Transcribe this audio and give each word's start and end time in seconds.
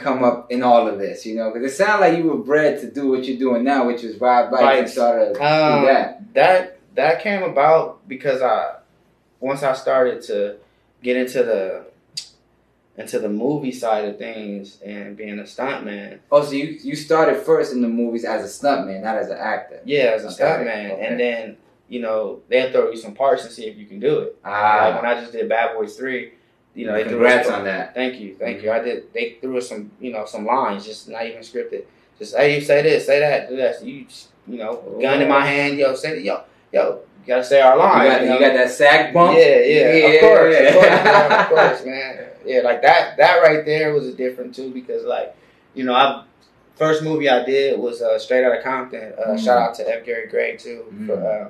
come 0.00 0.24
up 0.24 0.50
in 0.50 0.62
all 0.62 0.88
of 0.88 0.98
this? 0.98 1.24
You 1.26 1.36
know, 1.36 1.52
because 1.52 1.72
it 1.72 1.76
sounded 1.76 2.06
like 2.06 2.18
you 2.18 2.24
were 2.24 2.38
bred 2.38 2.80
to 2.80 2.90
do 2.90 3.08
what 3.10 3.24
you're 3.24 3.38
doing 3.38 3.62
now, 3.64 3.86
which 3.86 4.02
is 4.02 4.20
ride 4.20 4.50
bikes 4.50 4.78
and 4.80 4.90
sort 4.90 5.18
of 5.22 5.28
Um, 5.40 5.80
do 5.82 5.86
that. 5.86 6.34
that 6.34 6.78
that 6.94 7.22
came 7.22 7.42
about 7.42 8.06
because 8.08 8.42
I 8.42 8.76
once 9.40 9.62
I 9.62 9.74
started 9.74 10.22
to 10.24 10.56
get 11.02 11.16
into 11.16 11.42
the 11.42 11.84
into 12.96 13.18
the 13.18 13.28
movie 13.28 13.72
side 13.72 14.04
of 14.04 14.18
things 14.18 14.78
and 14.84 15.16
being 15.16 15.38
a 15.38 15.44
stuntman. 15.44 16.18
Oh, 16.30 16.42
so 16.42 16.52
you 16.52 16.78
you 16.82 16.96
started 16.96 17.36
first 17.36 17.72
in 17.72 17.80
the 17.82 17.88
movies 17.88 18.24
as 18.24 18.42
a 18.44 18.48
stuntman, 18.66 19.02
not 19.02 19.16
as 19.16 19.30
an 19.30 19.38
actor. 19.38 19.80
Yeah, 19.84 20.12
as 20.16 20.24
a 20.24 20.28
Okay, 20.28 20.42
stuntman, 20.42 20.90
okay. 20.92 21.06
and 21.06 21.20
then 21.20 21.56
you 21.88 22.00
know 22.00 22.40
they'll 22.48 22.70
throw 22.72 22.90
you 22.90 22.96
some 22.96 23.14
parts 23.14 23.44
and 23.44 23.52
see 23.52 23.66
if 23.66 23.76
you 23.78 23.86
can 23.86 24.00
do 24.00 24.18
it. 24.20 24.36
Like 24.44 24.52
Ah, 24.52 25.00
when 25.00 25.10
I 25.10 25.20
just 25.20 25.32
did 25.32 25.48
Bad 25.48 25.74
Boys 25.76 25.96
Three, 25.96 26.32
you 26.74 26.86
know, 26.86 27.02
congrats 27.02 27.48
on 27.48 27.64
that. 27.64 27.94
Thank 27.94 28.20
you, 28.20 28.36
thank 28.38 28.62
you. 28.62 28.70
I 28.70 28.80
did. 28.80 29.12
They 29.12 29.36
threw 29.40 29.58
us 29.58 29.68
some, 29.68 29.90
you 30.00 30.12
know, 30.12 30.24
some 30.26 30.44
lines, 30.46 30.84
just 30.86 31.08
not 31.08 31.26
even 31.26 31.40
scripted. 31.40 31.84
Just 32.18 32.36
hey, 32.36 32.54
you 32.56 32.60
say 32.60 32.82
this, 32.82 33.06
say 33.06 33.20
that, 33.20 33.48
do 33.48 33.56
that. 33.56 33.82
You, 33.84 34.04
just, 34.04 34.28
you 34.46 34.58
know, 34.58 34.76
gun 35.00 35.20
in 35.22 35.28
my 35.28 35.44
hand, 35.44 35.78
yo, 35.78 35.94
say 35.94 36.14
that, 36.16 36.22
yo, 36.22 36.42
yo. 36.72 37.00
You 37.22 37.26
gotta 37.26 37.44
say 37.44 37.60
our 37.60 37.74
You 37.74 37.80
line. 37.82 38.06
got, 38.08 38.20
you 38.22 38.28
know? 38.28 38.34
you 38.34 38.40
got 38.40 38.54
that 38.54 38.70
sack 38.70 39.12
bump. 39.12 39.36
Yeah, 39.36 39.58
yeah, 39.58 39.92
Yeah. 39.92 40.06
of 40.14 40.20
course, 40.20 40.56
of 40.56 40.74
course, 40.74 40.84
man, 41.04 41.32
of 41.40 41.48
course, 41.50 41.84
man. 41.84 42.26
Yeah, 42.46 42.60
like 42.62 42.82
that. 42.82 43.16
That 43.18 43.42
right 43.42 43.64
there 43.64 43.92
was 43.92 44.06
a 44.06 44.12
different 44.14 44.54
too 44.54 44.70
because, 44.72 45.04
like, 45.04 45.36
you 45.74 45.84
know, 45.84 45.92
I 45.94 46.24
first 46.76 47.02
movie 47.02 47.28
I 47.28 47.44
did 47.44 47.78
was 47.78 48.00
uh, 48.00 48.18
Straight 48.18 48.42
Outta 48.44 48.62
Compton. 48.62 49.12
Uh, 49.18 49.30
Mm. 49.32 49.44
Shout 49.44 49.58
out 49.58 49.74
to 49.76 49.88
F. 49.96 50.04
Gary 50.06 50.28
Gray 50.28 50.56
too 50.56 50.84
for 51.06 51.16
Mm. 51.16 51.46
uh, 51.46 51.48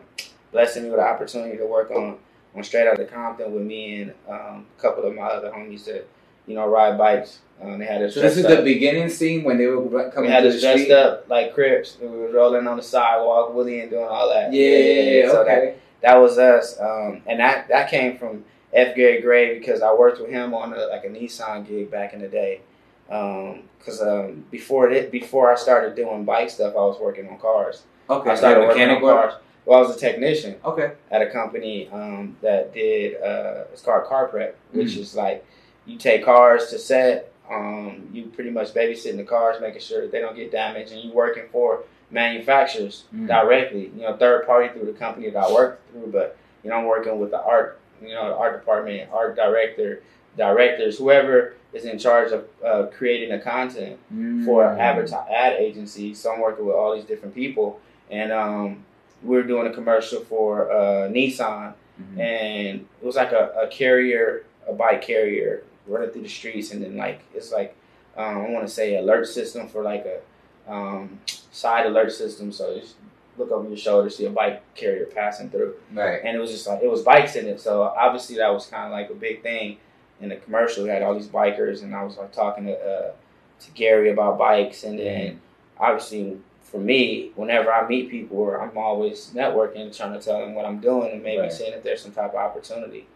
blessing 0.50 0.82
me 0.84 0.90
with 0.90 0.98
the 0.98 1.06
opportunity 1.06 1.56
to 1.56 1.66
work 1.66 1.90
on 1.92 2.18
on 2.54 2.62
Straight 2.64 2.86
Outta 2.88 3.04
Compton 3.04 3.52
with 3.52 3.62
me 3.62 4.02
and 4.02 4.14
um, 4.28 4.66
a 4.78 4.80
couple 4.82 5.04
of 5.04 5.14
my 5.14 5.22
other 5.22 5.50
homies 5.50 5.84
that 5.86 6.06
you 6.46 6.54
know 6.54 6.66
ride 6.68 6.98
bikes. 6.98 7.38
Um, 7.62 7.78
they 7.78 7.84
had 7.84 8.00
us 8.02 8.14
So 8.14 8.20
this 8.20 8.36
is 8.38 8.42
dressed 8.44 8.56
the 8.56 8.62
beginning 8.64 9.08
scene 9.10 9.44
when 9.44 9.58
they 9.58 9.66
were 9.66 9.80
ru- 9.82 10.04
We 10.06 10.10
coming 10.10 10.30
had 10.30 10.46
us 10.46 10.54
the 10.54 10.60
dressed 10.62 10.84
street. 10.84 10.92
up 10.94 11.28
like 11.28 11.52
Crips. 11.54 11.98
We 12.00 12.08
were 12.08 12.28
rolling 12.32 12.66
on 12.66 12.78
the 12.78 12.82
sidewalk, 12.82 13.52
Willie 13.54 13.80
and 13.80 13.90
doing 13.90 14.06
all 14.08 14.30
that. 14.30 14.50
Yeah, 14.52 15.28
So 15.30 15.44
that, 15.44 15.58
okay. 15.58 15.74
that 16.00 16.16
was 16.16 16.38
us, 16.38 16.80
um, 16.80 17.20
and 17.26 17.38
that 17.40 17.68
that 17.68 17.90
came 17.90 18.16
from 18.16 18.44
F. 18.72 18.96
Gary 18.96 19.20
Gray 19.20 19.58
because 19.58 19.82
I 19.82 19.92
worked 19.92 20.20
with 20.20 20.30
him 20.30 20.54
on 20.54 20.72
a, 20.72 20.86
like 20.86 21.04
a 21.04 21.08
Nissan 21.08 21.66
gig 21.68 21.90
back 21.90 22.14
in 22.14 22.20
the 22.20 22.28
day. 22.28 22.60
Because 23.06 24.00
um, 24.00 24.44
before 24.50 24.88
it, 24.90 25.10
before 25.10 25.52
I 25.52 25.56
started 25.56 25.94
doing 25.96 26.24
bike 26.24 26.48
stuff, 26.48 26.74
I 26.74 26.78
was 26.80 26.98
working 27.00 27.28
on 27.28 27.38
cars. 27.38 27.82
Okay. 28.08 28.30
I 28.30 28.34
started 28.36 28.60
Yeah, 28.62 28.68
working 28.68 28.88
on 28.88 29.00
cars. 29.00 29.34
Well, 29.64 29.78
I 29.78 29.82
was 29.82 29.96
a 29.96 29.98
technician 29.98 30.56
Okay. 30.64 30.92
at 31.10 31.22
a 31.22 31.30
company 31.30 31.88
um, 31.90 32.36
that 32.42 32.72
did 32.74 33.20
uh, 33.22 33.64
it's 33.72 33.82
called 33.82 34.04
Car 34.04 34.28
Prep, 34.28 34.56
which 34.72 34.94
Mm. 34.94 34.98
is 35.00 35.14
like 35.14 35.44
you 35.86 35.96
take 35.98 36.24
cars 36.24 36.68
to 36.70 36.78
set. 36.78 37.32
Um, 37.50 38.08
you 38.12 38.26
pretty 38.26 38.50
much 38.50 38.72
babysitting 38.74 39.16
the 39.16 39.24
cars, 39.24 39.60
making 39.60 39.80
sure 39.80 40.02
that 40.02 40.12
they 40.12 40.20
don't 40.20 40.36
get 40.36 40.52
damaged, 40.52 40.92
and 40.92 41.02
you 41.02 41.12
working 41.12 41.44
for 41.50 41.82
manufacturers 42.10 43.04
Mm. 43.14 43.26
directly. 43.26 43.90
You 43.96 44.02
know, 44.02 44.16
third 44.16 44.46
party 44.46 44.68
through 44.68 44.86
the 44.86 44.98
company 44.98 45.28
that 45.30 45.38
I 45.38 45.52
work 45.52 45.80
through, 45.90 46.12
but 46.12 46.36
you 46.62 46.70
know, 46.70 46.76
I'm 46.76 46.84
working 46.86 47.18
with 47.18 47.30
the 47.30 47.42
art, 47.42 47.78
you 48.02 48.10
know, 48.14 48.28
the 48.28 48.36
art 48.36 48.58
department, 48.58 49.10
art 49.12 49.34
director, 49.34 50.02
directors, 50.36 50.98
whoever 50.98 51.54
is 51.72 51.84
in 51.84 51.98
charge 51.98 52.30
of 52.32 52.44
uh, 52.64 52.86
creating 52.96 53.30
the 53.30 53.38
content 53.38 53.98
for 54.44 54.64
Mm. 54.64 54.78
advertise 54.78 55.26
ad 55.30 55.54
agency. 55.54 56.14
So 56.14 56.32
I'm 56.32 56.40
working 56.40 56.66
with 56.66 56.74
all 56.76 56.94
these 56.94 57.04
different 57.04 57.34
people, 57.34 57.80
and 58.10 58.30
um, 58.32 58.84
we're 59.22 59.42
doing 59.42 59.66
a 59.66 59.72
commercial 59.72 60.20
for 60.20 60.70
uh, 60.70 61.08
Nissan, 61.08 61.74
Mhm. 62.00 62.18
and 62.18 62.86
it 63.02 63.04
was 63.04 63.16
like 63.16 63.32
a, 63.32 63.52
a 63.64 63.68
carrier, 63.68 64.44
a 64.66 64.72
bike 64.72 65.02
carrier 65.02 65.64
running 65.86 66.08
through 66.10 66.22
the 66.22 66.28
streets, 66.28 66.72
and 66.72 66.82
then 66.82 66.96
like 66.96 67.20
it's 67.34 67.52
like 67.52 67.74
um, 68.16 68.38
I 68.38 68.48
want 68.50 68.66
to 68.66 68.72
say 68.72 68.96
alert 68.96 69.26
system 69.28 69.68
for 69.68 69.82
like 69.82 70.06
a 70.06 70.72
um, 70.72 71.20
side 71.50 71.86
alert 71.86 72.10
system. 72.12 72.52
So 72.52 72.70
you 72.74 72.80
just 72.80 72.96
look 73.38 73.50
over 73.50 73.68
your 73.68 73.76
shoulder, 73.76 74.08
see 74.10 74.24
a 74.26 74.30
bike 74.30 74.62
carrier 74.74 75.06
passing 75.06 75.48
through 75.50 75.74
Right. 75.92 76.20
and 76.24 76.36
it 76.36 76.40
was 76.40 76.50
just 76.50 76.66
like 76.66 76.82
it 76.82 76.90
was 76.90 77.02
bikes 77.02 77.36
in 77.36 77.46
it. 77.46 77.60
So 77.60 77.82
obviously 77.82 78.36
that 78.36 78.48
was 78.52 78.66
kind 78.66 78.84
of 78.86 78.92
like 78.92 79.10
a 79.10 79.14
big 79.14 79.42
thing 79.42 79.76
in 80.20 80.28
the 80.30 80.36
commercial. 80.36 80.84
We 80.84 80.90
had 80.90 81.02
all 81.02 81.14
these 81.14 81.28
bikers, 81.28 81.82
and 81.82 81.94
I 81.94 82.02
was 82.04 82.16
like 82.16 82.32
talking 82.32 82.64
to 82.66 82.74
uh, 82.78 83.12
to 83.60 83.70
Gary 83.72 84.10
about 84.10 84.38
bikes, 84.38 84.84
and 84.84 84.98
then 84.98 85.40
obviously 85.78 86.38
for 86.70 86.78
me, 86.78 87.32
whenever 87.34 87.72
I 87.72 87.86
meet 87.88 88.10
people, 88.10 88.56
I'm 88.60 88.76
always 88.78 89.32
networking, 89.34 89.94
trying 89.96 90.12
to 90.12 90.20
tell 90.20 90.38
them 90.40 90.54
what 90.54 90.64
I'm 90.64 90.78
doing, 90.78 91.10
and 91.12 91.22
maybe 91.22 91.42
Right. 91.42 91.52
seeing 91.52 91.72
if 91.72 91.82
there's 91.82 92.00
some 92.02 92.12
type 92.12 92.30
of 92.30 92.36
opportunity. 92.36 93.06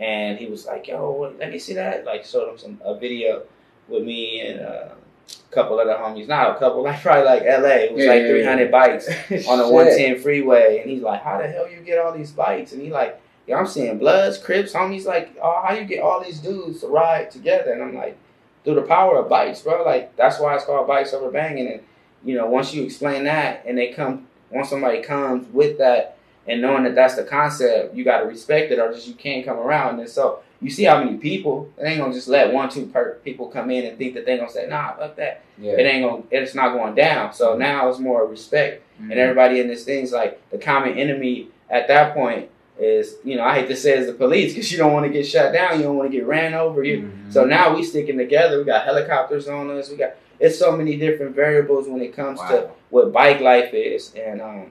And 0.00 0.36
he 0.38 0.46
was 0.46 0.66
like, 0.66 0.88
"Yo, 0.88 1.10
what, 1.12 1.38
let 1.38 1.52
me 1.52 1.58
see 1.58 1.74
that." 1.74 2.04
Like 2.04 2.24
showed 2.24 2.48
him 2.50 2.58
some 2.58 2.80
a 2.84 2.96
video 2.96 3.42
with 3.88 4.02
me 4.02 4.40
and 4.40 4.60
uh, 4.60 4.88
a 4.88 5.54
couple 5.54 5.78
other 5.78 5.92
homies. 5.94 6.26
Not 6.26 6.56
a 6.56 6.58
couple, 6.58 6.82
like 6.82 7.00
probably 7.02 7.24
like 7.24 7.42
L.A. 7.44 7.84
It 7.84 7.92
was 7.94 8.04
Yeah, 8.04 8.10
like 8.10 8.22
yeah, 8.22 8.28
300 8.28 8.64
yeah. 8.64 8.70
bikes 8.72 9.08
on 9.48 9.58
the 9.58 9.68
110 9.68 10.18
freeway, 10.20 10.80
and 10.80 10.90
he's 10.90 11.02
like, 11.02 11.22
"How 11.22 11.38
the 11.38 11.46
hell 11.46 11.70
you 11.70 11.78
get 11.80 11.98
all 12.00 12.12
these 12.12 12.32
bikes?" 12.32 12.72
And 12.72 12.82
he 12.82 12.90
like, 12.90 13.20
"Yeah, 13.46 13.56
I'm 13.58 13.66
seeing 13.68 13.96
Bloods, 13.98 14.38
Crips, 14.38 14.72
homies. 14.72 15.04
Like, 15.06 15.36
oh, 15.40 15.62
how 15.64 15.72
you 15.74 15.84
get 15.84 16.00
all 16.02 16.20
these 16.20 16.40
dudes 16.40 16.80
to 16.80 16.88
ride 16.88 17.30
together?" 17.30 17.72
And 17.72 17.80
I'm 17.80 17.94
like, 17.94 18.16
"Through 18.64 18.74
the 18.74 18.82
power 18.82 19.18
of 19.18 19.28
bikes, 19.28 19.60
bro. 19.62 19.84
Like, 19.84 20.16
that's 20.16 20.40
why 20.40 20.56
it's 20.56 20.64
called 20.64 20.88
bikes 20.88 21.14
over 21.14 21.30
banging." 21.30 21.68
And 21.68 21.80
you 22.24 22.34
know, 22.36 22.46
once 22.46 22.72
you 22.74 22.82
explain 22.84 23.24
that, 23.24 23.64
and 23.66 23.76
they 23.76 23.88
come, 23.92 24.26
once 24.50 24.70
somebody 24.70 25.02
comes 25.02 25.46
with 25.52 25.78
that, 25.78 26.16
and 26.46 26.60
knowing 26.60 26.84
that 26.84 26.94
that's 26.94 27.14
the 27.16 27.24
concept, 27.24 27.94
you 27.94 28.04
got 28.04 28.20
to 28.20 28.26
respect 28.26 28.70
it, 28.70 28.78
or 28.78 28.92
just 28.92 29.08
you 29.08 29.14
can't 29.14 29.44
come 29.44 29.56
around. 29.58 29.98
And 30.00 30.08
so 30.08 30.40
you 30.60 30.70
see 30.70 30.84
how 30.84 31.02
many 31.02 31.16
people 31.16 31.70
they 31.78 31.88
ain't 31.88 32.00
gonna 32.00 32.12
just 32.12 32.28
let 32.28 32.52
one, 32.52 32.68
two 32.68 32.86
per- 32.86 33.14
people 33.24 33.48
come 33.48 33.70
in 33.70 33.84
and 33.86 33.96
think 33.98 34.14
that 34.14 34.24
they 34.26 34.36
gonna 34.36 34.50
say, 34.50 34.66
"Nah, 34.66 34.92
fuck 34.96 35.16
that." 35.16 35.42
Yeah. 35.58 35.72
It 35.72 35.84
ain't 35.84 36.04
gonna, 36.08 36.22
it's 36.30 36.54
not 36.54 36.72
going 36.74 36.94
down. 36.94 37.32
So 37.32 37.56
now 37.56 37.88
it's 37.88 37.98
more 37.98 38.26
respect 38.26 38.82
Mhm. 39.00 39.10
and 39.10 39.18
everybody 39.18 39.58
in 39.60 39.68
this 39.68 39.84
thing's 39.84 40.12
like 40.12 40.38
the 40.50 40.58
common 40.58 40.96
enemy 40.98 41.48
at 41.70 41.88
that 41.88 42.14
point 42.14 42.48
is 42.78 43.16
you 43.24 43.36
know 43.36 43.42
I 43.44 43.54
hate 43.60 43.68
to 43.68 43.76
say 43.76 43.92
it's 43.98 44.06
the 44.06 44.12
police 44.14 44.52
because 44.52 44.70
you 44.70 44.78
don't 44.78 44.92
want 44.92 45.06
to 45.06 45.12
get 45.12 45.26
shut 45.26 45.52
down, 45.52 45.78
you 45.78 45.84
don't 45.84 45.96
want 45.96 46.10
to 46.10 46.16
get 46.16 46.26
ran 46.26 46.54
over. 46.54 46.82
You 46.84 47.02
Mhm. 47.02 47.32
so 47.32 47.44
now 47.44 47.74
we 47.74 47.82
sticking 47.82 48.18
together. 48.18 48.58
We 48.58 48.64
got 48.64 48.84
helicopters 48.84 49.48
on 49.48 49.70
us. 49.70 49.90
We 49.90 49.96
got 49.96 50.14
it's 50.44 50.58
so 50.58 50.76
many 50.76 50.96
different 50.96 51.34
variables 51.34 51.88
when 51.88 52.02
it 52.02 52.14
comes 52.14 52.38
to 52.40 52.70
what 52.90 53.12
bike 53.12 53.40
life 53.40 53.72
is, 53.72 54.12
and 54.14 54.40
um, 54.40 54.70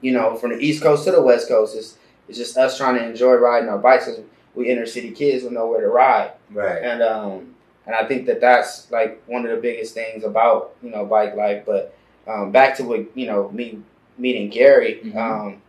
you 0.00 0.12
know 0.12 0.34
from 0.36 0.50
the 0.50 0.58
East 0.58 0.82
Coast 0.82 1.04
to 1.04 1.12
the 1.12 1.22
West 1.22 1.48
Coast, 1.48 1.76
it's 1.76 1.96
it's 2.28 2.38
just 2.38 2.56
us 2.56 2.76
trying 2.76 2.96
to 2.96 3.04
enjoy 3.08 3.34
riding 3.34 3.68
our 3.68 3.78
bikes. 3.78 4.04
'cause 4.06 4.20
we 4.54 4.68
inner 4.68 4.86
city 4.86 5.12
kids 5.12 5.44
with 5.44 5.52
nowhere 5.52 5.82
to 5.82 5.88
ride. 5.88 6.32
Right. 6.52 6.82
And 6.82 7.00
um, 7.02 7.54
and 7.86 7.94
I 7.94 8.04
think 8.08 8.26
that 8.26 8.40
that's 8.40 8.90
like 8.90 9.22
one 9.26 9.44
of 9.46 9.50
the 9.54 9.62
biggest 9.62 9.94
things 9.94 10.24
about 10.24 10.72
you 10.82 10.90
know 10.90 11.04
bike 11.06 11.36
life. 11.36 11.62
But 11.64 11.94
um, 12.26 12.50
back 12.50 12.76
to 12.78 12.82
what 12.84 13.06
you 13.16 13.26
know 13.26 13.50
me 13.50 13.78
meeting 14.18 14.48
Gary, 14.50 15.00
Mhm. 15.04 15.16
um, 15.16 15.62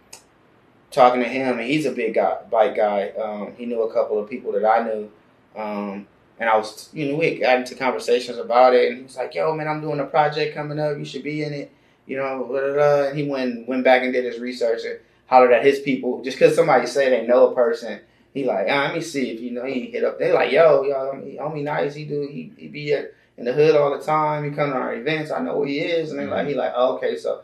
talking 0.91 1.22
to 1.22 1.28
him, 1.29 1.59
and 1.59 1.67
he's 1.67 1.85
a 1.85 1.91
big 1.91 2.16
guy, 2.16 2.38
bike 2.50 2.75
guy. 2.75 3.09
Um, 3.09 3.53
he 3.57 3.66
knew 3.67 3.84
a 3.84 3.94
couple 3.94 4.17
of 4.17 4.28
people 4.29 4.51
that 4.53 4.66
I 4.66 4.84
knew, 4.84 5.11
um, 5.56 6.07
and 6.40 6.50
I 6.50 6.58
was 6.58 6.90
you 6.94 7.12
know 7.12 7.18
we 7.18 7.40
got 7.40 7.58
into 7.58 7.76
conversations 7.76 8.38
about 8.38 8.74
it, 8.74 8.90
and 8.90 8.98
he 8.98 9.04
was 9.04 9.18
like, 9.18 9.36
"Yo, 9.36 9.54
man, 9.54 9.68
I'm 9.68 9.82
doing 9.82 10.00
a 10.00 10.06
project 10.06 10.56
coming 10.56 10.80
up. 10.80 10.98
You 10.98 11.06
should 11.06 11.24
be 11.24 11.44
in 11.44 11.54
it." 11.54 11.72
You 12.08 12.18
know, 12.18 12.46
blah, 12.50 12.60
blah, 12.60 12.74
blah. 12.74 13.04
and 13.10 13.18
he 13.18 13.28
went 13.28 13.68
went 13.68 13.84
back 13.84 14.02
and 14.04 14.12
did 14.12 14.26
his 14.26 14.40
research 14.40 14.82
and 14.84 15.00
hollered 15.28 15.52
at 15.52 15.64
his 15.64 15.80
people 15.80 16.24
just 16.24 16.40
because 16.40 16.56
somebody 16.56 16.88
say 16.88 17.10
they 17.10 17.28
know 17.28 17.52
a 17.52 17.56
person 17.56 18.00
he 18.34 18.46
like, 18.46 18.68
ah, 18.70 18.84
let 18.86 18.96
me 18.96 19.02
see 19.02 19.32
if 19.32 19.42
you 19.42 19.52
know 19.52 19.66
he 19.66 19.88
hit 19.88 20.04
up. 20.04 20.20
They 20.20 20.32
like, 20.32 20.52
yo, 20.52 20.84
yo, 20.84 21.14
homie, 21.40 21.64
nice. 21.64 21.96
He 21.96 22.06
do 22.06 22.28
he, 22.32 22.52
he 22.58 22.68
be 22.68 22.94
at, 22.94 23.14
in 23.38 23.46
the 23.46 23.54
hood 23.54 23.76
all 23.76 23.98
the 23.98 24.04
time. 24.04 24.44
He 24.44 24.52
come 24.52 24.70
to 24.70 24.76
our 24.76 24.94
events. 24.94 25.32
I 25.32 25.42
know 25.42 25.56
who 25.56 25.64
he 25.64 25.80
is. 25.80 26.12
And 26.12 26.20
they 26.20 26.28
like, 26.28 26.48
he 26.48 26.54
like, 26.54 26.74
oh, 26.76 26.98
okay. 26.98 27.18
So, 27.18 27.42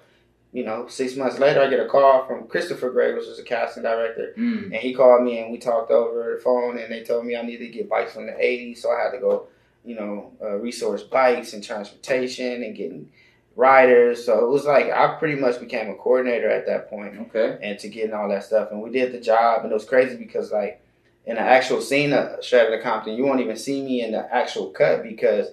you 0.55 0.63
know, 0.63 0.87
six 0.87 1.15
months 1.17 1.37
later, 1.37 1.59
I 1.61 1.67
get 1.69 1.81
a 1.81 1.85
call 1.95 2.25
from 2.25 2.47
Christopher 2.47 2.89
Gray, 2.89 3.13
which 3.13 3.25
is 3.27 3.39
a 3.39 3.43
casting 3.43 3.83
director, 3.83 4.33
Mm. 4.37 4.63
and 4.65 4.75
he 4.75 4.93
called 4.93 5.21
me 5.23 5.39
and 5.39 5.51
we 5.51 5.57
talked 5.57 5.91
over 5.91 6.35
the 6.35 6.41
phone. 6.41 6.77
And 6.77 6.89
they 6.91 7.03
told 7.03 7.25
me 7.25 7.35
I 7.35 7.41
needed 7.41 7.65
to 7.67 7.77
get 7.77 7.89
bikes 7.89 8.13
from 8.13 8.25
the 8.27 8.31
'80s, 8.39 8.81
so 8.81 8.89
I 8.89 9.03
had 9.03 9.11
to 9.11 9.19
go, 9.19 9.47
you 9.83 9.95
know, 9.95 10.31
uh, 10.41 10.55
resource 10.67 11.03
bikes 11.03 11.51
and 11.53 11.61
transportation 11.63 12.63
and 12.63 12.73
getting 12.75 13.09
riders. 13.57 14.25
So 14.25 14.45
it 14.45 14.49
was 14.49 14.65
like 14.65 14.89
I 14.91 15.15
pretty 15.19 15.39
much 15.39 15.59
became 15.59 15.89
a 15.89 15.95
coordinator 15.95 16.49
at 16.49 16.65
that 16.67 16.89
point 16.89 17.15
Okay. 17.27 17.57
and 17.61 17.77
to 17.79 17.87
getting 17.89 18.13
all 18.13 18.29
that 18.29 18.43
stuff. 18.43 18.71
And 18.71 18.81
we 18.81 18.89
did 18.89 19.11
the 19.11 19.19
job, 19.19 19.63
and 19.63 19.71
it 19.71 19.75
was 19.75 19.85
crazy 19.85 20.15
because 20.17 20.51
like 20.51 20.81
in 21.25 21.35
the 21.35 21.41
actual 21.41 21.81
scene 21.81 22.13
of 22.13 22.39
Outta 22.53 22.79
Compton, 22.81 23.15
you 23.15 23.25
won't 23.25 23.41
even 23.41 23.55
see 23.57 23.81
me 23.83 24.01
in 24.01 24.11
the 24.11 24.33
actual 24.33 24.67
cut 24.69 25.03
because 25.03 25.47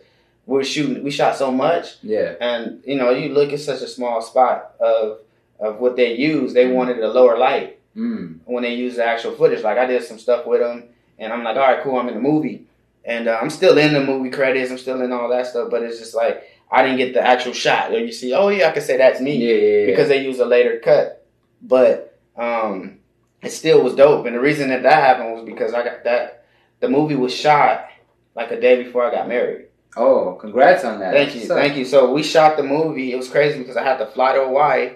we're 0.47 0.65
shooting. 0.65 1.03
We 1.05 1.11
shot 1.11 1.37
so 1.37 1.51
much, 1.51 1.97
Yeah. 2.03 2.35
and 2.41 2.83
you 2.85 2.97
know, 2.97 3.11
you 3.11 3.29
look 3.33 3.53
at 3.53 3.61
such 3.61 3.83
a 3.83 3.87
small 3.89 4.21
spot 4.23 4.75
of 4.81 5.19
of 5.61 5.79
what 5.81 5.95
they 5.97 6.15
use. 6.15 6.53
They 6.55 6.65
Mhm. 6.65 6.75
wanted 6.75 6.99
a 6.99 7.09
lower 7.09 7.39
light 7.39 7.79
Mm. 7.97 8.39
when 8.47 8.63
they 8.65 8.75
use 8.75 8.97
the 8.97 9.05
actual 9.05 9.33
footage. 9.33 9.63
Like 9.63 9.79
I 9.79 9.87
did 9.87 10.03
some 10.03 10.19
stuff 10.19 10.45
with 10.47 10.61
them, 10.61 10.85
and 11.21 11.33
I'm 11.33 11.45
like, 11.45 11.57
all 11.57 11.63
right, 11.63 11.81
cool, 11.83 11.97
I'm 11.99 12.09
in 12.09 12.15
the 12.15 12.21
movie, 12.21 12.65
and 13.05 13.29
uh, 13.29 13.39
I'm 13.41 13.51
still 13.51 13.79
in 13.79 13.93
the 13.93 14.01
movie 14.03 14.31
credits. 14.31 14.71
I'm 14.73 14.79
still 14.79 15.01
in 15.03 15.13
all 15.13 15.29
that 15.29 15.47
stuff, 15.47 15.71
but 15.71 15.83
it's 15.83 15.99
just 16.01 16.15
like 16.15 16.43
I 16.71 16.83
didn't 16.83 16.97
get 16.99 17.15
the 17.15 17.21
actual 17.25 17.53
shot. 17.53 17.91
Where 17.93 18.01
you 18.01 18.11
see, 18.13 18.33
oh 18.35 18.49
yeah, 18.49 18.69
I 18.69 18.73
can 18.73 18.83
say 18.83 18.97
that's 18.97 19.21
me 19.21 19.37
Yeah, 19.37 19.55
yeah, 19.55 19.79
yeah. 19.81 19.87
because 19.87 20.09
they 20.09 20.25
use 20.25 20.41
a 20.41 20.47
later 20.47 20.81
cut. 20.83 21.25
But 21.63 22.19
um, 22.37 22.99
it 23.43 23.51
still 23.53 23.83
was 23.85 23.95
dope. 23.95 24.27
And 24.27 24.35
the 24.35 24.41
reason 24.41 24.71
that 24.71 24.83
that 24.83 25.03
happened 25.03 25.35
was 25.35 25.45
because 25.45 25.75
I 25.75 25.85
got 25.85 26.03
that 26.05 26.45
the 26.81 26.89
movie 26.89 27.15
was 27.15 27.33
shot 27.35 27.89
like 28.35 28.51
a 28.51 28.59
day 28.61 28.83
before 28.83 29.05
I 29.05 29.11
got 29.15 29.29
married. 29.29 29.67
Oh, 29.97 30.35
congrats 30.41 30.85
on 30.85 31.01
that. 31.01 31.13
Thank 31.13 31.35
you, 31.35 31.43
thank 31.43 31.77
you. 31.77 31.85
So 31.85 32.13
we 32.13 32.23
shot 32.23 32.57
the 32.57 32.63
movie. 32.63 33.13
It 33.13 33.17
was 33.17 33.29
crazy 33.29 33.59
because 33.59 33.77
I 33.77 33.83
had 33.83 33.99
to 33.99 34.07
fly 34.07 34.35
to 34.35 34.45
Hawaii, 34.45 34.93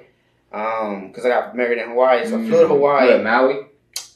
um, 0.52 1.08
because 1.08 1.26
I 1.26 1.28
got 1.28 1.54
married 1.56 1.78
in 1.78 1.90
Hawaii. 1.90 2.26
So 2.26 2.38
I 2.38 2.44
flew 2.44 2.62
to 2.62 2.68
Hawaii. 2.68 3.10
Yeah, 3.10 3.22
Maui. 3.22 3.66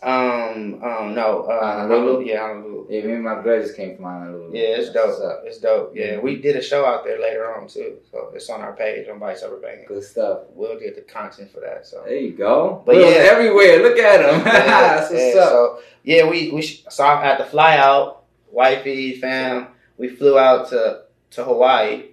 Um, 0.03 0.82
um, 0.82 1.15
no, 1.15 1.43
uh, 1.43 1.82
Honolulu? 1.82 2.25
Yeah, 2.25 2.47
Honolulu. 2.49 2.87
Yeah, 2.88 3.05
me 3.05 3.12
and 3.12 3.25
my 3.25 3.35
brother 3.35 3.61
just 3.61 3.77
came 3.77 3.97
from 3.97 4.06
Honolulu. 4.06 4.50
Yeah, 4.55 4.77
it's 4.79 4.91
That's 4.94 5.19
dope. 5.19 5.43
It's 5.44 5.59
dope. 5.59 5.93
Yeah, 5.94 6.19
we 6.19 6.37
did 6.41 6.56
a 6.56 6.62
show 6.62 6.87
out 6.87 7.05
there 7.05 7.21
later 7.21 7.55
on 7.55 7.69
too, 7.69 7.99
so 8.11 8.33
it's 8.35 8.49
on 8.49 8.62
our 8.62 8.73
page 8.73 9.06
on 9.11 9.19
Bikes 9.19 9.43
Over 9.43 9.56
Banging. 9.59 9.85
Good 9.87 10.03
stuff. 10.03 10.44
We'll 10.55 10.81
get 10.81 10.94
the 10.94 11.03
content 11.03 11.53
for 11.53 11.61
that. 11.61 11.87
So 11.87 12.03
There 12.06 12.17
you 12.17 12.33
go. 12.33 12.83
But 12.87 12.94
But 12.94 13.00
yeah. 13.00 13.29
everywhere. 13.31 13.83
Look 13.83 13.99
at 13.99 14.23
them. 14.23 14.41
Yeah, 14.41 14.44
That's 14.65 15.11
what's 15.11 15.35
yeah, 15.35 15.41
up. 15.43 15.49
So 15.50 15.79
yeah, 16.03 16.26
we 16.31 16.50
we 16.50 16.62
sh- 16.62 16.85
so 16.88 17.05
I 17.05 17.23
had 17.23 17.37
to 17.37 17.44
fly 17.44 17.76
out, 17.76 18.23
wifey, 18.50 19.21
fam. 19.21 19.67
We 20.00 20.08
flew 20.08 20.38
out 20.38 20.70
to 20.70 21.02
to 21.32 21.44
Hawaii. 21.44 22.05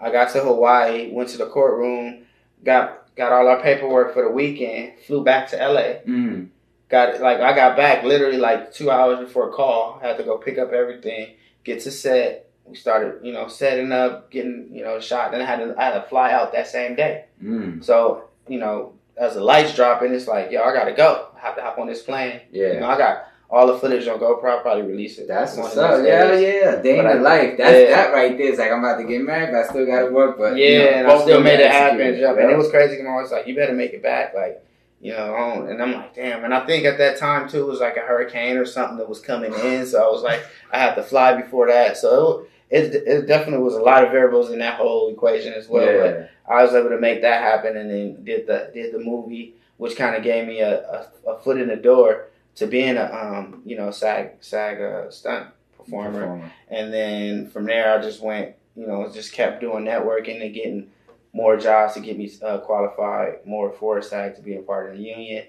I 0.00 0.12
got 0.12 0.30
to 0.32 0.40
Hawaii, 0.40 1.10
went 1.10 1.30
to 1.30 1.38
the 1.38 1.46
courtroom, 1.46 2.24
got 2.64 3.08
got 3.16 3.32
all 3.32 3.48
our 3.48 3.60
paperwork 3.60 4.14
for 4.14 4.22
the 4.22 4.30
weekend, 4.30 4.92
flew 5.04 5.24
back 5.24 5.48
to 5.48 5.56
LA. 5.56 6.00
Mm. 6.08 6.48
Got 6.88 7.20
like 7.20 7.40
I 7.40 7.56
got 7.56 7.76
back 7.76 8.04
literally 8.04 8.38
like 8.38 8.72
two 8.72 8.92
hours 8.92 9.18
before 9.18 9.50
a 9.50 9.52
call. 9.52 9.98
Had 10.00 10.16
to 10.18 10.22
go 10.22 10.38
pick 10.38 10.58
up 10.58 10.72
everything, 10.72 11.34
get 11.64 11.80
to 11.82 11.90
set. 11.90 12.50
We 12.64 12.76
started, 12.76 13.24
you 13.24 13.32
know, 13.32 13.48
setting 13.48 13.90
up, 13.90 14.30
getting, 14.30 14.68
you 14.72 14.84
know, 14.84 15.00
shot. 15.00 15.32
Then 15.32 15.40
I 15.40 15.44
had 15.44 15.56
to 15.56 15.74
I 15.76 15.84
had 15.86 15.94
to 15.94 16.08
fly 16.08 16.30
out 16.32 16.52
that 16.52 16.68
same 16.68 16.94
day. 16.94 17.24
Mm. 17.42 17.82
So, 17.84 18.28
you 18.46 18.60
know, 18.60 18.92
as 19.16 19.34
the 19.34 19.42
lights 19.42 19.74
dropping, 19.74 20.14
it's 20.14 20.28
like, 20.28 20.52
yo, 20.52 20.62
I 20.62 20.72
gotta 20.72 20.92
go. 20.92 21.30
I 21.36 21.40
have 21.40 21.56
to 21.56 21.62
hop 21.62 21.78
on 21.78 21.88
this 21.88 22.02
plane. 22.02 22.42
You 22.52 22.74
know, 22.74 22.78
Yeah. 22.80 22.88
I 22.88 22.96
got 22.96 23.26
all 23.50 23.66
the 23.66 23.78
footage 23.78 24.06
on 24.06 24.18
GoPro. 24.18 24.50
I'll 24.50 24.60
probably 24.60 24.82
release 24.82 25.18
it. 25.18 25.28
That's 25.28 25.56
what's 25.56 25.76
up. 25.76 26.04
Yeah, 26.04 26.34
yeah. 26.34 26.76
Day 26.82 26.98
in 26.98 27.06
the 27.06 27.14
life. 27.14 27.56
That's 27.56 27.88
yeah. 27.88 27.96
that 27.96 28.12
right 28.12 28.36
there. 28.36 28.48
It's 28.48 28.58
like 28.58 28.70
I'm 28.70 28.80
about 28.80 28.98
to 28.98 29.04
get 29.04 29.22
married, 29.22 29.52
but 29.52 29.64
I 29.64 29.68
still 29.68 29.86
gotta 29.86 30.12
work. 30.12 30.36
But 30.36 30.56
Yeah, 30.56 30.66
you 30.66 30.78
know, 30.78 30.88
and 30.88 31.06
I 31.06 31.22
still 31.22 31.42
made 31.42 31.60
it 31.60 31.70
happen. 31.70 32.20
Jump. 32.20 32.38
And 32.38 32.50
it 32.50 32.58
was 32.58 32.70
crazy. 32.70 33.02
My 33.02 33.20
was 33.20 33.32
like, 33.32 33.46
you 33.46 33.54
better 33.54 33.72
make 33.72 33.92
it 33.92 34.02
back. 34.02 34.34
Like, 34.34 34.62
you 35.00 35.12
know, 35.12 35.66
and 35.68 35.82
I'm 35.82 35.92
like, 35.92 36.14
damn. 36.14 36.44
And 36.44 36.52
I 36.52 36.66
think 36.66 36.84
at 36.84 36.98
that 36.98 37.18
time 37.18 37.48
too, 37.48 37.62
it 37.62 37.66
was 37.66 37.80
like 37.80 37.96
a 37.96 38.00
hurricane 38.00 38.58
or 38.58 38.66
something 38.66 38.98
that 38.98 39.08
was 39.08 39.20
coming 39.20 39.54
in. 39.54 39.86
So 39.86 40.02
I 40.02 40.10
was 40.10 40.22
like, 40.22 40.44
I 40.70 40.78
had 40.78 40.94
to 40.96 41.02
fly 41.02 41.40
before 41.40 41.68
that. 41.68 41.96
So 41.96 42.46
it, 42.68 42.94
it, 42.94 43.06
it 43.06 43.26
definitely 43.26 43.64
was 43.64 43.74
a 43.74 43.80
lot 43.80 44.04
of 44.04 44.10
variables 44.10 44.50
in 44.50 44.58
that 44.58 44.74
whole 44.74 45.08
equation 45.08 45.54
as 45.54 45.68
well. 45.68 45.86
But 45.86 46.30
I 46.52 46.62
was 46.64 46.74
able 46.74 46.90
to 46.90 46.98
make 46.98 47.22
that 47.22 47.42
happen, 47.42 47.78
and 47.78 47.90
then 47.90 48.24
did 48.24 48.46
the 48.46 48.70
did 48.74 48.92
the 48.92 48.98
movie, 48.98 49.54
which 49.78 49.96
kind 49.96 50.16
of 50.16 50.22
gave 50.22 50.46
me 50.46 50.60
a, 50.60 50.82
a, 50.82 51.30
a 51.30 51.38
foot 51.38 51.58
in 51.58 51.68
the 51.68 51.76
door 51.76 52.26
to 52.58 52.66
being 52.66 52.96
a 52.96 53.04
um 53.04 53.62
you 53.64 53.76
know 53.76 53.90
SAG 53.90 54.32
SAG 54.40 54.80
uh, 54.80 55.10
stunt 55.10 55.48
performer, 55.76 56.20
Performer. 56.20 56.52
and 56.68 56.92
then 56.92 57.48
from 57.50 57.64
there 57.64 57.96
I 57.96 58.02
just 58.02 58.20
went 58.20 58.56
you 58.76 58.86
know 58.86 59.10
just 59.12 59.32
kept 59.32 59.60
doing 59.60 59.84
networking 59.84 60.44
and 60.44 60.54
getting 60.54 60.90
more 61.32 61.56
jobs 61.56 61.94
to 61.94 62.00
get 62.00 62.18
me 62.18 62.30
uh, 62.42 62.58
qualified 62.58 63.46
more 63.46 63.72
for 63.72 64.02
SAG 64.02 64.34
to 64.36 64.42
be 64.42 64.56
a 64.56 64.62
part 64.62 64.90
of 64.90 64.96
the 64.96 65.02
union, 65.02 65.44